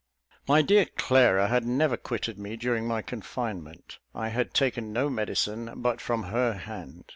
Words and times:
My 0.47 0.63
dear 0.63 0.87
Clara 0.97 1.47
had 1.47 1.63
never 1.63 1.95
quitted 1.95 2.39
me 2.39 2.55
during 2.57 2.87
my 2.87 3.03
confinement. 3.03 3.99
I 4.15 4.29
had 4.29 4.51
taken 4.51 4.91
no 4.91 5.11
medicine 5.11 5.69
but 5.79 6.01
from 6.01 6.23
her 6.23 6.53
hand. 6.53 7.03